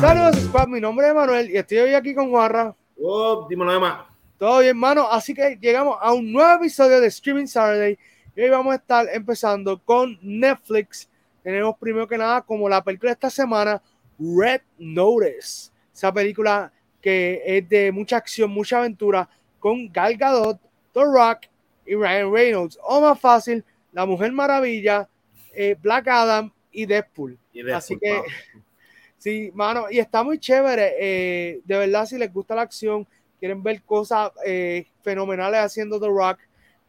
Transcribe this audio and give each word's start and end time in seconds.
Saludos, 0.00 0.36
Squad. 0.44 0.68
Mi 0.68 0.80
nombre 0.80 1.08
es 1.08 1.14
Manuel 1.14 1.50
y 1.50 1.58
estoy 1.58 1.76
hoy 1.76 1.92
aquí 1.92 2.14
con 2.14 2.30
Juarra. 2.30 2.74
Oh, 3.02 3.46
dímelo 3.50 3.70
demás. 3.70 4.06
Todo 4.38 4.60
bien, 4.60 4.70
hermano. 4.70 5.06
Así 5.06 5.34
que 5.34 5.58
llegamos 5.60 5.98
a 6.00 6.14
un 6.14 6.32
nuevo 6.32 6.54
episodio 6.54 7.02
de 7.02 7.08
Streaming 7.08 7.46
Saturday. 7.46 7.98
Y 8.34 8.40
hoy 8.40 8.48
vamos 8.48 8.72
a 8.72 8.76
estar 8.76 9.06
empezando 9.12 9.78
con 9.84 10.18
Netflix. 10.22 11.06
Tenemos 11.42 11.76
primero 11.78 12.08
que 12.08 12.16
nada 12.16 12.40
como 12.40 12.66
la 12.66 12.82
película 12.82 13.10
de 13.10 13.12
esta 13.12 13.28
semana, 13.28 13.82
Red 14.18 14.62
Notice. 14.78 15.70
Esa 15.94 16.10
película 16.10 16.72
que 17.02 17.42
es 17.44 17.68
de 17.68 17.92
mucha 17.92 18.16
acción, 18.16 18.50
mucha 18.50 18.78
aventura, 18.78 19.28
con 19.58 19.92
Gal 19.92 20.16
Gadot, 20.16 20.58
The 20.94 21.04
Rock 21.04 21.40
y 21.84 21.94
Ryan 21.94 22.32
Reynolds. 22.32 22.78
O 22.82 23.02
más 23.02 23.20
fácil, 23.20 23.62
La 23.92 24.06
Mujer 24.06 24.32
Maravilla, 24.32 25.06
eh, 25.52 25.76
Black 25.78 26.08
Adam 26.08 26.50
y 26.72 26.86
Deadpool. 26.86 27.38
Y 27.52 27.58
Deadpool, 27.58 27.74
Así 27.74 27.98
que, 27.98 28.14
wow. 28.14 28.24
sí, 29.20 29.50
mano, 29.54 29.86
y 29.90 29.98
está 29.98 30.22
muy 30.24 30.38
chévere. 30.38 30.94
eh, 30.98 31.60
de 31.64 31.78
verdad, 31.78 32.06
si 32.06 32.18
les 32.18 32.32
gusta 32.32 32.54
la 32.54 32.62
acción, 32.62 33.06
quieren 33.38 33.62
ver 33.62 33.82
cosas 33.82 34.32
eh, 34.44 34.86
fenomenales 35.02 35.60
haciendo 35.60 36.00
The 36.00 36.08
Rock, 36.08 36.38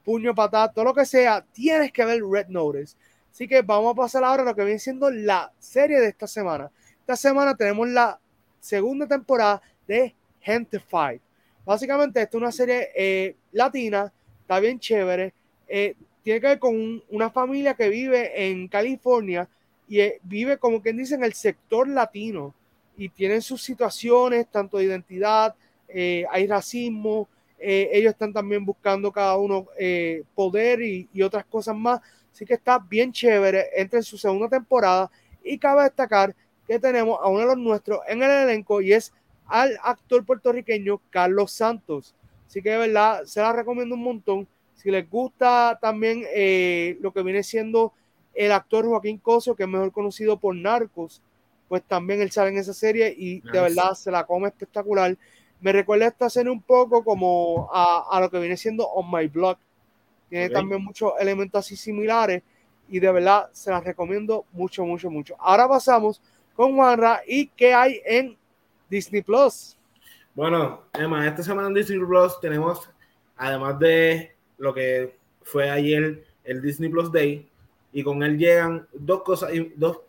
puño, 0.03 0.33
patada, 0.35 0.71
todo 0.71 0.85
lo 0.85 0.93
que 0.93 1.05
sea, 1.05 1.45
tienes 1.53 1.91
que 1.91 2.05
ver 2.05 2.21
Red 2.23 2.47
Notice. 2.49 2.95
Así 3.31 3.47
que 3.47 3.61
vamos 3.61 3.93
a 3.93 3.95
pasar 3.95 4.23
ahora 4.23 4.43
a 4.43 4.45
lo 4.47 4.55
que 4.55 4.63
viene 4.65 4.79
siendo 4.79 5.09
la 5.11 5.51
serie 5.59 5.99
de 5.99 6.07
esta 6.09 6.27
semana. 6.27 6.71
Esta 7.01 7.15
semana 7.15 7.55
tenemos 7.55 7.87
la 7.89 8.19
segunda 8.59 9.07
temporada 9.07 9.61
de 9.87 10.15
Fight. 10.89 11.21
Básicamente, 11.65 12.21
esta 12.21 12.37
es 12.37 12.41
una 12.41 12.51
serie 12.51 12.89
eh, 12.95 13.35
latina, 13.51 14.11
está 14.41 14.59
bien 14.59 14.79
chévere. 14.79 15.33
tiene 16.23 16.39
que 16.41 16.47
ver 16.47 16.59
con 16.59 16.75
un- 16.75 17.03
una 17.09 17.29
familia 17.29 17.73
que 17.75 17.89
vive 17.89 18.49
en 18.49 18.67
California 18.67 19.47
y 19.91 19.99
eh, 19.99 20.21
vive, 20.23 20.57
como 20.57 20.81
quien 20.81 20.95
dice, 20.95 21.15
en 21.15 21.25
el 21.25 21.33
sector 21.33 21.85
latino. 21.85 22.55
Y 22.95 23.09
tienen 23.09 23.41
sus 23.41 23.61
situaciones, 23.61 24.47
tanto 24.47 24.77
de 24.77 24.85
identidad, 24.85 25.53
eh, 25.89 26.23
hay 26.31 26.47
racismo, 26.47 27.27
eh, 27.59 27.89
ellos 27.91 28.13
están 28.13 28.31
también 28.31 28.63
buscando 28.63 29.11
cada 29.11 29.35
uno 29.35 29.67
eh, 29.77 30.23
poder 30.33 30.81
y, 30.81 31.09
y 31.11 31.21
otras 31.21 31.43
cosas 31.43 31.75
más. 31.75 31.99
Así 32.31 32.45
que 32.45 32.53
está 32.53 32.79
bien 32.79 33.11
chévere, 33.11 33.67
entra 33.75 33.99
en 33.99 34.03
su 34.03 34.17
segunda 34.17 34.47
temporada 34.47 35.11
y 35.43 35.57
cabe 35.57 35.83
destacar 35.83 36.33
que 36.65 36.79
tenemos 36.79 37.19
a 37.21 37.27
uno 37.27 37.41
de 37.41 37.45
los 37.47 37.57
nuestros 37.57 37.99
en 38.07 38.23
el 38.23 38.31
elenco 38.31 38.79
y 38.79 38.93
es 38.93 39.11
al 39.45 39.77
actor 39.83 40.25
puertorriqueño 40.25 41.01
Carlos 41.09 41.51
Santos. 41.51 42.15
Así 42.47 42.61
que 42.61 42.69
de 42.69 42.77
verdad 42.77 43.25
se 43.25 43.41
la 43.41 43.51
recomiendo 43.51 43.95
un 43.95 44.03
montón. 44.03 44.47
Si 44.73 44.89
les 44.89 45.09
gusta 45.09 45.77
también 45.81 46.23
eh, 46.33 46.97
lo 47.01 47.11
que 47.11 47.23
viene 47.23 47.43
siendo 47.43 47.91
el 48.33 48.51
actor 48.51 48.85
Joaquín 48.85 49.17
Cosio, 49.17 49.55
que 49.55 49.63
es 49.63 49.69
mejor 49.69 49.91
conocido 49.91 50.37
por 50.37 50.55
Narcos, 50.55 51.21
pues 51.67 51.83
también 51.83 52.21
él 52.21 52.31
sale 52.31 52.49
en 52.49 52.57
esa 52.57 52.73
serie 52.73 53.13
y 53.17 53.39
de 53.41 53.61
verdad 53.61 53.93
se 53.93 54.11
la 54.11 54.25
come 54.25 54.49
espectacular. 54.49 55.17
Me 55.61 55.71
recuerda 55.71 56.07
esta 56.07 56.29
serie 56.29 56.51
un 56.51 56.61
poco 56.61 57.03
como 57.03 57.69
a, 57.71 58.07
a 58.11 58.19
lo 58.19 58.29
que 58.29 58.39
viene 58.39 58.57
siendo 58.57 58.87
On 58.87 59.09
My 59.09 59.27
Block. 59.27 59.57
Tiene 60.29 60.49
también 60.49 60.83
muchos 60.83 61.13
elementos 61.19 61.59
así 61.59 61.75
similares 61.75 62.41
y 62.89 62.99
de 62.99 63.11
verdad 63.11 63.49
se 63.53 63.71
las 63.71 63.83
recomiendo 63.83 64.45
mucho, 64.51 64.85
mucho, 64.85 65.09
mucho. 65.09 65.35
Ahora 65.39 65.67
pasamos 65.67 66.21
con 66.55 66.75
Juanra 66.75 67.21
y 67.25 67.47
qué 67.47 67.73
hay 67.73 68.01
en 68.05 68.37
Disney 68.89 69.21
Plus. 69.21 69.77
Bueno, 70.33 70.83
Emma, 70.93 71.27
esta 71.27 71.43
semana 71.43 71.67
en 71.67 71.73
Disney 71.73 71.99
Plus 71.99 72.39
tenemos, 72.39 72.89
además 73.35 73.79
de 73.79 74.35
lo 74.57 74.73
que 74.73 75.17
fue 75.41 75.69
ayer 75.69 76.25
el 76.43 76.61
Disney 76.61 76.89
Plus 76.89 77.11
Day, 77.11 77.49
y 77.93 78.03
con 78.03 78.23
él 78.23 78.37
llegan 78.37 78.87
dos 78.93 79.23
cosas, 79.23 79.51
dos, 79.75 79.99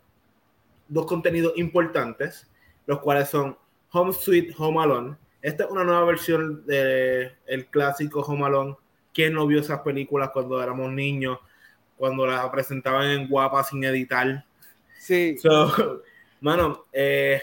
dos 0.87 1.05
contenidos 1.05 1.53
importantes, 1.57 2.49
los 2.85 2.99
cuales 2.99 3.29
son 3.29 3.57
Home 3.91 4.13
Sweet 4.13 4.53
Home 4.57 4.81
Alone. 4.81 5.15
Esta 5.41 5.65
es 5.65 5.71
una 5.71 5.83
nueva 5.83 6.05
versión 6.05 6.65
del 6.65 7.33
el 7.45 7.65
clásico 7.67 8.21
Home 8.21 8.45
Alone. 8.45 8.75
¿Quién 9.13 9.33
no 9.33 9.45
vio 9.45 9.59
esas 9.59 9.81
películas 9.81 10.31
cuando 10.31 10.61
éramos 10.61 10.91
niños? 10.91 11.39
Cuando 11.97 12.25
las 12.25 12.49
presentaban 12.49 13.09
en 13.09 13.27
guapa 13.27 13.63
sin 13.63 13.83
editar. 13.83 14.45
Sí, 14.97 15.37
So, 15.37 16.01
mano, 16.41 16.85
eh, 16.93 17.41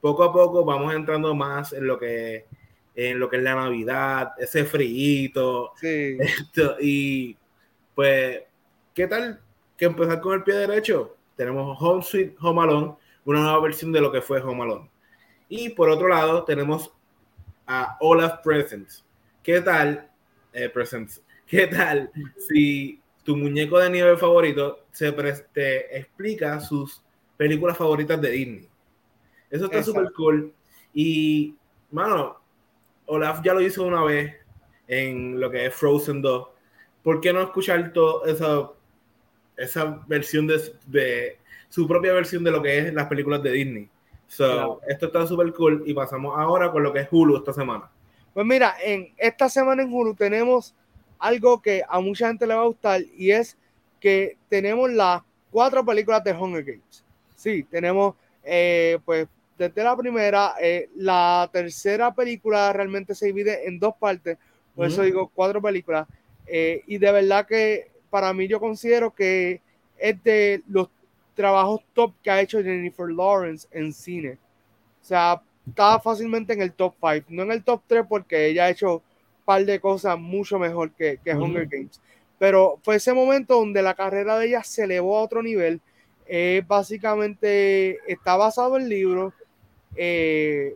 poco 0.00 0.24
a 0.24 0.32
poco 0.32 0.64
vamos 0.64 0.92
entrando 0.94 1.34
más 1.34 1.72
en 1.72 1.86
lo 1.86 1.98
que 1.98 2.46
en 2.96 3.20
lo 3.20 3.28
que 3.28 3.36
es 3.36 3.42
la 3.42 3.54
Navidad, 3.54 4.32
ese 4.38 4.64
frío 4.64 5.72
sí. 5.78 6.16
y 6.80 7.36
pues, 7.94 8.40
¿qué 8.94 9.06
tal 9.06 9.38
que 9.76 9.84
empezar 9.84 10.20
con 10.20 10.34
el 10.34 10.42
pie 10.42 10.54
derecho? 10.54 11.16
Tenemos 11.36 11.76
Home 11.80 12.02
Sweet 12.02 12.36
Home 12.40 12.62
Alone, 12.62 12.94
una 13.24 13.40
nueva 13.40 13.60
versión 13.60 13.92
de 13.92 14.00
lo 14.00 14.10
que 14.10 14.22
fue 14.22 14.40
Home 14.40 14.62
Alone. 14.62 14.90
Y 15.48 15.70
por 15.70 15.88
otro 15.88 16.08
lado 16.08 16.44
tenemos 16.44 16.92
a 17.66 17.96
Olaf 18.00 18.42
Presents. 18.42 19.04
¿Qué 19.42 19.60
tal? 19.60 20.10
eh, 20.52 20.68
Presents. 20.68 21.22
¿Qué 21.46 21.66
tal 21.68 22.10
si 22.48 23.00
tu 23.22 23.36
muñeco 23.36 23.78
de 23.78 23.90
nieve 23.90 24.16
favorito 24.16 24.86
se 24.90 25.12
te 25.52 25.96
explica 25.96 26.58
sus 26.60 27.02
películas 27.36 27.76
favoritas 27.76 28.20
de 28.20 28.30
Disney? 28.30 28.68
Eso 29.50 29.66
está 29.66 29.82
súper 29.82 30.12
cool. 30.12 30.52
Y, 30.92 31.54
mano, 31.90 32.40
Olaf 33.06 33.42
ya 33.44 33.54
lo 33.54 33.60
hizo 33.60 33.84
una 33.84 34.02
vez 34.02 34.34
en 34.88 35.38
lo 35.38 35.50
que 35.50 35.66
es 35.66 35.74
Frozen 35.74 36.20
2. 36.22 36.48
¿Por 37.04 37.20
qué 37.20 37.32
no 37.32 37.42
escuchar 37.42 37.92
toda 37.92 38.28
esa, 38.30 38.70
esa 39.56 40.02
versión 40.06 40.46
de, 40.46 40.60
de 40.86 41.36
su 41.68 41.86
propia 41.86 42.12
versión 42.12 42.44
de 42.44 42.50
lo 42.50 42.62
que 42.62 42.78
es 42.78 42.94
las 42.94 43.06
películas 43.06 43.42
de 43.42 43.52
Disney? 43.52 43.88
So, 44.28 44.44
Claro. 44.44 44.80
esto 44.88 45.06
está 45.06 45.26
súper 45.26 45.52
cool. 45.52 45.82
Y 45.86 45.94
pasamos 45.94 46.34
ahora 46.36 46.70
con 46.70 46.82
lo 46.82 46.92
que 46.92 47.00
es 47.00 47.08
Hulu 47.10 47.36
esta 47.36 47.52
semana. 47.52 47.88
Pues 48.34 48.44
mira, 48.46 48.74
en 48.82 49.12
esta 49.16 49.48
semana 49.48 49.82
en 49.82 49.92
Hulu 49.92 50.14
tenemos 50.14 50.74
algo 51.18 51.62
que 51.62 51.82
a 51.88 52.00
mucha 52.00 52.28
gente 52.28 52.46
le 52.46 52.54
va 52.54 52.62
a 52.62 52.66
gustar 52.66 53.00
y 53.16 53.30
es 53.30 53.56
que 54.00 54.36
tenemos 54.50 54.90
las 54.90 55.22
cuatro 55.50 55.84
películas 55.84 56.22
de 56.22 56.32
Hunger 56.32 56.62
Games. 56.64 57.02
Sí, 57.34 57.62
tenemos 57.64 58.14
eh, 58.44 58.98
pues 59.04 59.26
desde 59.56 59.82
la 59.82 59.96
primera, 59.96 60.54
eh, 60.60 60.90
la 60.96 61.48
tercera 61.50 62.14
película 62.14 62.72
realmente 62.74 63.14
se 63.14 63.26
divide 63.26 63.66
en 63.66 63.78
dos 63.78 63.94
partes, 63.98 64.36
por 64.74 64.86
eso 64.86 64.96
Ujú. 64.96 65.04
digo 65.06 65.30
cuatro 65.34 65.62
películas. 65.62 66.06
eh, 66.46 66.82
y 66.86 66.98
de 66.98 67.10
verdad 67.12 67.46
que 67.46 67.90
para 68.10 68.32
mí 68.32 68.48
yo 68.48 68.60
considero 68.60 69.14
que 69.14 69.60
es 69.98 70.22
de 70.22 70.62
los 70.68 70.88
trabajos 71.34 71.82
top 71.92 72.14
que 72.22 72.30
ha 72.30 72.40
hecho 72.40 72.62
Jennifer 72.62 73.08
Lawrence 73.08 73.68
en 73.70 73.92
cine. 73.92 74.38
O 75.02 75.04
sea, 75.04 75.42
está 75.68 76.00
fácilmente 76.00 76.52
en 76.52 76.62
el 76.62 76.72
top 76.72 76.94
5, 77.00 77.26
no 77.28 77.42
en 77.42 77.52
el 77.52 77.64
top 77.64 77.82
3 77.86 78.04
porque 78.08 78.46
ella 78.46 78.64
ha 78.64 78.70
hecho 78.70 78.94
un 78.94 79.44
par 79.44 79.64
de 79.64 79.80
cosas 79.80 80.18
mucho 80.18 80.58
mejor 80.58 80.90
que. 80.92 81.18
Hunger 81.26 81.66
Games. 81.66 82.00
Pero 82.38 82.78
fue 82.82 82.96
ese 82.96 83.12
momento 83.12 83.54
donde 83.56 83.82
la 83.82 83.94
carrera 83.94 84.38
de 84.38 84.46
ella 84.46 84.62
se 84.62 84.84
elevó 84.84 85.18
a 85.18 85.22
otro 85.22 85.42
nivel. 85.42 85.80
Eh, 86.26 86.62
básicamente 86.66 87.98
está 88.10 88.36
basado 88.36 88.76
en 88.76 88.88
libros. 88.88 89.32
eh, 89.96 90.74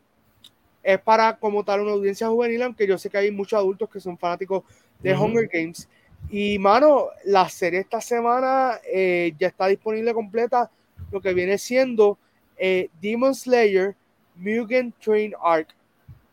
es 0.83 0.99
para 1.01 1.37
como 1.37 1.63
tal 1.63 1.83
una 1.83 1.93
audiencia 1.93 2.29
juvenil, 2.29 2.63
aunque 2.63 2.87
yo 2.87 2.97
sé 2.97 3.11
que 3.11 3.19
hay 3.19 3.31
muchos 3.31 3.59
adultos 3.59 3.89
que 3.91 4.01
son 4.01 4.17
fanáticos 4.17 4.65
de. 5.01 5.15
Hunger 5.15 5.49
Games. 5.53 5.89
Y 6.29 6.59
mano, 6.59 7.09
la 7.25 7.49
serie 7.49 7.81
esta 7.81 8.01
semana 8.01 8.81
eh, 8.85 9.33
ya 9.39 9.49
está 9.49 9.67
disponible 9.67 10.15
completa, 10.15 10.71
lo 11.11 11.21
que 11.21 11.35
viene 11.35 11.59
siendo 11.59 12.19
eh, 12.57 12.89
Demon 13.01 13.35
Slayer 13.35 13.97
Mugen 14.37 14.93
Train 15.01 15.33
Arc. 15.43 15.69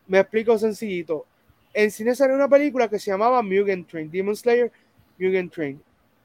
Me 0.06 0.20
explico 0.20 0.58
sencillito. 0.58 1.26
En 1.72 1.90
cine 1.90 2.14
salió 2.14 2.34
una 2.34 2.48
película 2.48 2.88
que 2.88 2.98
se 2.98 3.10
llamaba 3.10 3.42
Mugen 3.42 3.84
Train, 3.84 4.10
Demon 4.10 4.36
Slayer 4.36 4.70
Mugen 5.18 5.50
Train. 5.50 5.82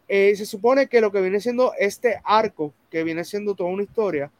Eh, 0.07 0.35
se 0.35 0.45
supone 0.45 0.87
que 0.87 1.01
lo 1.01 1.11
que 1.11 1.21
viene 1.21 1.39
siendo 1.39 1.73
este 1.77 2.19
arco, 2.23 2.73
que 2.91 3.03
viene 3.03 3.23
siendo 3.23 3.55
toda 3.55 3.69
una 3.69 3.83
historia, 3.83 4.31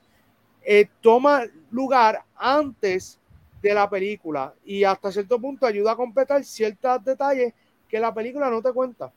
eh, 0.64 0.88
toma 1.02 1.44
lugar 1.72 2.24
antes 2.36 3.20
de 3.62 3.74
la 3.74 3.90
película 3.90 4.54
y 4.66 4.84
hasta 4.84 5.12
cierto 5.12 5.40
punto 5.40 5.66
ayuda 5.66 5.94
a 5.94 5.96
completar 5.96 6.44
ciertos 6.44 7.04
detalles 7.04 7.54
que 7.94 8.00
la 8.00 8.12
película 8.12 8.50
no 8.50 8.60
te 8.60 8.74
cuenta. 8.74 9.12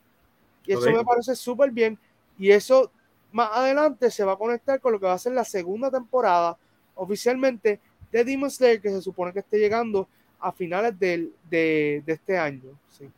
Y 0.67 0.73
eso 0.75 0.90
me 0.90 1.02
parece 1.02 1.34
súper 1.34 1.70
bien. 1.70 1.99
Y 2.38 2.50
eso 2.50 2.93
más 3.32 3.49
adelante 3.55 4.11
se 4.11 4.23
va 4.23 4.32
a 4.32 4.37
conectar 4.37 4.78
con 4.82 4.93
lo 4.93 5.00
que 5.00 5.06
va 5.06 5.14
a 5.14 5.19
ser 5.19 5.32
la 5.32 5.44
segunda 5.44 5.90
temporada 5.90 6.58
oficialmente 6.94 7.81
de 8.12 8.23
Demon 8.23 8.50
Slayer, 8.50 8.78
que 8.82 8.90
se 8.90 9.00
supone 9.00 9.32
que 9.32 9.38
esté 9.38 9.58
llegando 9.58 10.06
a 10.38 10.52
finales 10.52 10.99
del- 10.99 11.32
de, 11.49 12.02
de 12.05 12.12
este 12.12 12.37
año. 12.37 12.78
Sí. 12.90 13.08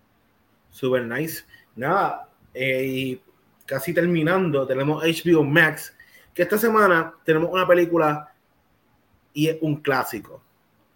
Super 0.70 1.02
nice. 1.04 1.42
Nada, 1.74 2.28
eh, 2.54 2.84
y 2.86 3.22
casi 3.66 3.92
terminando, 3.92 4.64
tenemos 4.64 5.02
HBO 5.02 5.42
Max, 5.42 5.92
que 6.32 6.42
esta 6.42 6.56
semana 6.56 7.12
tenemos 7.24 7.50
una 7.50 7.66
película 7.66 8.32
y 9.32 9.48
es 9.48 9.58
un 9.60 9.74
clásico. 9.80 10.40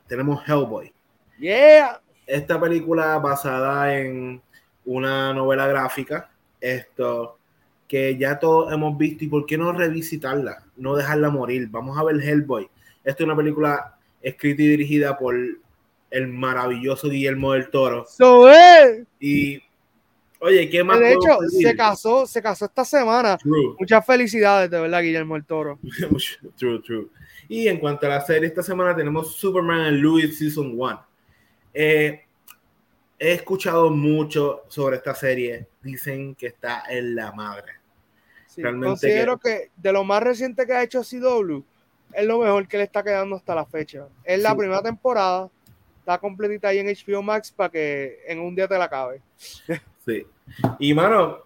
Tenemos 0.06 0.40
Hellboy. 0.48 0.92
Yeah. 1.40 2.00
Esta 2.24 2.60
película 2.60 3.18
basada 3.18 3.98
en 3.98 4.40
una 4.84 5.32
novela 5.32 5.66
gráfica, 5.66 6.30
esto 6.60 7.38
que 7.86 8.16
ya 8.16 8.38
todos 8.38 8.72
hemos 8.72 8.96
visto 8.96 9.24
y 9.24 9.28
por 9.28 9.44
qué 9.44 9.58
no 9.58 9.70
revisitarla, 9.70 10.64
no 10.76 10.96
dejarla 10.96 11.28
morir. 11.28 11.68
Vamos 11.70 11.98
a 11.98 12.04
ver 12.04 12.22
Hellboy, 12.22 12.68
Esta 13.04 13.22
es 13.22 13.26
una 13.26 13.36
película 13.36 13.98
escrita 14.22 14.62
y 14.62 14.68
dirigida 14.68 15.18
por 15.18 15.36
el 16.12 16.28
maravilloso 16.28 17.08
Guillermo 17.10 17.52
del 17.52 17.68
Toro. 17.68 18.06
So. 18.08 18.48
Y 19.20 19.62
oye, 20.38 20.70
¿qué 20.70 20.82
más? 20.84 21.00
De 21.00 21.12
hecho, 21.12 21.38
pedir? 21.38 21.68
se 21.68 21.76
casó, 21.76 22.26
se 22.26 22.42
casó 22.42 22.64
esta 22.64 22.84
semana. 22.84 23.36
True. 23.36 23.74
Muchas 23.78 24.06
felicidades, 24.06 24.70
de 24.70 24.80
verdad, 24.80 25.02
Guillermo 25.02 25.36
el 25.36 25.44
Toro. 25.44 25.78
true, 26.56 26.80
true. 26.80 27.08
Y 27.48 27.68
en 27.68 27.78
cuanto 27.78 28.06
a 28.06 28.10
la 28.10 28.20
serie, 28.22 28.48
esta 28.48 28.62
semana 28.62 28.96
tenemos 28.96 29.36
Superman 29.36 29.80
and 29.80 29.98
Louis 29.98 30.38
Season 30.38 30.72
1. 30.74 31.06
Eh, 31.74 32.24
he 33.24 33.32
escuchado 33.34 33.88
mucho 33.90 34.64
sobre 34.68 34.96
esta 34.96 35.14
serie. 35.14 35.66
Dicen 35.80 36.34
que 36.34 36.48
está 36.48 36.82
en 36.88 37.14
la 37.14 37.30
madre. 37.32 37.72
Sí, 38.48 38.62
Realmente 38.62 38.88
considero 38.88 39.38
que... 39.38 39.70
de 39.76 39.92
lo 39.92 40.02
más 40.04 40.22
reciente 40.22 40.66
que 40.66 40.72
ha 40.72 40.82
hecho 40.82 41.02
CW, 41.02 41.62
es 42.12 42.26
lo 42.26 42.40
mejor 42.40 42.66
que 42.66 42.78
le 42.78 42.82
está 42.82 43.02
quedando 43.02 43.36
hasta 43.36 43.54
la 43.54 43.64
fecha. 43.64 44.06
Es 44.24 44.42
la 44.42 44.50
Sí. 44.50 44.56
primera 44.56 44.82
temporada, 44.82 45.48
está 46.00 46.18
completita 46.18 46.68
ahí 46.68 46.78
en 46.80 46.88
HBO 46.88 47.22
Max 47.22 47.52
para 47.52 47.70
que 47.70 48.18
en 48.26 48.40
un 48.40 48.54
día 48.56 48.66
te 48.66 48.76
la 48.76 48.84
acabe. 48.84 49.22
Sí. 50.04 50.26
Y 50.80 50.92
mano, 50.92 51.38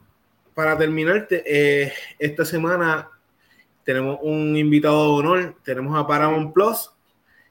para 0.55 0.79
terminar, 0.79 1.29
te- 1.29 1.45
eh, 1.47 1.93
esta 2.19 2.45
semana 2.47 3.09
tenemos 3.85 4.19
un 4.23 4.57
invitado 4.57 5.05
de 5.05 5.19
honor. 5.21 5.57
Tenemos 5.63 5.97
a 5.97 6.07
Paramount 6.07 6.53
Plus 6.55 6.91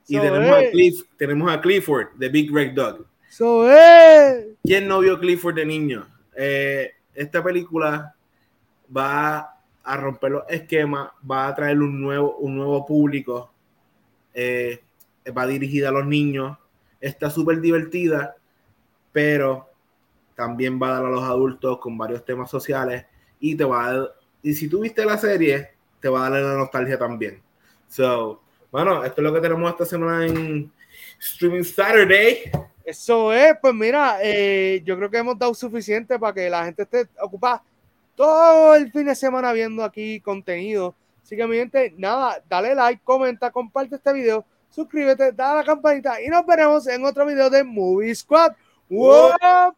y 0.07 0.15
So 0.15 0.21
tenemos 0.23 0.49
a. 0.49 0.69
Cliff, 0.71 1.01
tenemos 1.15 1.51
a 1.53 1.61
Clifford, 1.61 2.07
de 2.15 2.29
Big 2.29 2.51
Red 2.51 2.73
Dog. 2.73 3.05
Es. 3.39 4.45
¿Quién 4.63 4.87
no 4.87 4.99
vio 4.99 5.19
Clifford 5.19 5.55
de 5.55 5.65
niño? 5.65 6.07
Eh, 6.35 6.91
esta 7.13 7.43
película 7.43 8.15
va 8.95 9.59
a 9.83 9.97
romper 9.97 10.31
los 10.31 10.43
esquemas, 10.49 11.09
va 11.29 11.47
a 11.47 11.55
traer 11.55 11.79
un 11.79 12.01
nuevo, 12.01 12.37
un 12.37 12.55
nuevo 12.55 12.85
público, 12.85 13.51
eh, 14.33 14.81
va 15.37 15.45
dirigida 15.47 15.89
a 15.89 15.91
los 15.91 16.05
niños, 16.05 16.57
está 17.01 17.29
súper 17.29 17.59
divertida, 17.59 18.35
pero 19.11 19.69
también 20.35 20.79
va 20.81 20.89
a 20.89 20.93
dar 20.93 21.05
a 21.05 21.09
los 21.09 21.23
adultos 21.23 21.79
con 21.79 21.97
varios 21.97 22.23
temas 22.25 22.49
sociales 22.49 23.05
y 23.39 23.55
te 23.55 23.63
va 23.63 23.89
a 23.89 24.09
y 24.41 24.53
si 24.53 24.69
tú 24.69 24.81
viste 24.81 25.03
la 25.03 25.17
serie, 25.17 25.71
te 25.99 26.07
va 26.07 26.27
a 26.27 26.29
dar 26.29 26.41
la 26.41 26.53
nostalgia 26.53 26.99
también. 26.99 27.41
So, 27.87 28.43
bueno, 28.71 29.03
esto 29.03 29.21
es 29.21 29.23
lo 29.23 29.33
que 29.33 29.41
tenemos 29.41 29.71
esta 29.71 29.85
semana 29.85 30.27
en 30.27 30.71
Streaming 31.19 31.63
Saturday. 31.63 32.51
Eso 32.85 33.33
es, 33.33 33.57
pues 33.59 33.73
mira, 33.73 34.19
eh, 34.21 34.81
yo 34.85 34.95
creo 34.95 35.09
que 35.09 35.17
hemos 35.17 35.39
dado 35.39 35.55
suficiente 35.55 36.19
para 36.19 36.33
que 36.33 36.49
la 36.49 36.65
gente 36.65 36.83
esté 36.83 37.09
ocupada 37.19 37.63
todo 38.13 38.75
el 38.75 38.91
fin 38.91 39.05
de 39.05 39.15
semana 39.15 39.51
viendo 39.53 39.83
aquí 39.83 40.21
contenido. 40.21 40.95
Así 41.23 41.35
que 41.35 41.47
mi 41.47 41.57
gente, 41.57 41.95
nada, 41.97 42.43
dale 42.47 42.75
like, 42.75 43.01
comenta, 43.03 43.49
comparte 43.49 43.95
este 43.95 44.13
video, 44.13 44.45
suscríbete, 44.69 45.31
dale 45.31 45.51
a 45.51 45.55
la 45.55 45.63
campanita 45.63 46.21
y 46.21 46.27
nos 46.27 46.45
veremos 46.45 46.85
en 46.85 47.03
otro 47.03 47.25
video 47.25 47.49
de 47.49 47.63
Movie 47.63 48.13
Squad. 48.13 48.53
¡Wow! 48.87 49.75